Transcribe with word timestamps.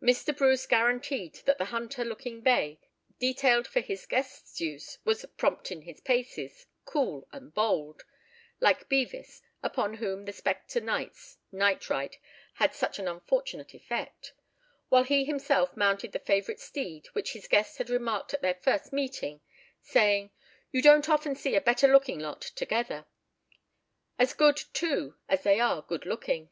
Mr. 0.00 0.30
Bruce 0.32 0.64
guaranteed 0.64 1.40
that 1.44 1.58
the 1.58 1.64
hunter 1.74 2.04
looking 2.04 2.40
bay 2.40 2.78
detailed 3.18 3.66
for 3.66 3.80
his 3.80 4.06
guest's 4.06 4.60
use 4.60 4.98
was 5.04 5.26
"prompt 5.36 5.72
in 5.72 5.82
his 5.82 6.00
paces, 6.00 6.66
cool 6.84 7.26
and 7.32 7.52
bold" 7.52 8.04
like 8.60 8.88
Bevis, 8.88 9.42
upon 9.64 9.94
whom 9.94 10.24
the 10.24 10.32
spectre 10.32 10.80
knight's 10.80 11.38
night 11.50 11.90
ride 11.90 12.18
had 12.54 12.74
such 12.76 13.00
an 13.00 13.08
unfortunate 13.08 13.74
effect, 13.74 14.32
while 14.88 15.02
he 15.02 15.24
himself 15.24 15.76
mounted 15.76 16.12
the 16.12 16.20
favourite 16.20 16.60
steed 16.60 17.06
which 17.06 17.32
his 17.32 17.48
guest 17.48 17.78
had 17.78 17.90
remarked 17.90 18.32
at 18.34 18.42
their 18.42 18.60
first 18.62 18.92
meeting, 18.92 19.40
saying: 19.80 20.30
"You 20.70 20.80
don't 20.80 21.08
often 21.08 21.34
see 21.34 21.56
a 21.56 21.60
better 21.60 21.88
looking 21.88 22.20
lot 22.20 22.40
together; 22.42 23.04
as 24.16 24.32
good, 24.32 24.58
too, 24.72 25.16
as 25.28 25.42
they 25.42 25.58
are 25.58 25.82
good 25.82 26.06
looking." 26.06 26.50